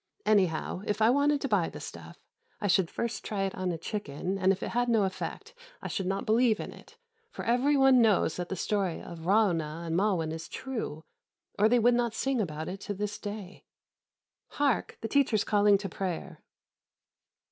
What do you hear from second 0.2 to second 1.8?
Anyhow, if I wanted to buy the